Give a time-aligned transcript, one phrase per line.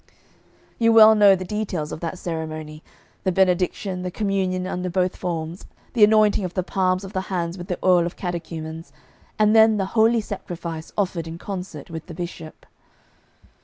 [0.79, 2.81] You well know the details of that ceremony
[3.23, 7.55] the benediction, the communion under both forms, the anointing of the palms of the hands
[7.55, 8.91] with the Oil of Catechumens,
[9.37, 12.65] and then the holy sacrifice offered in concert with the bishop.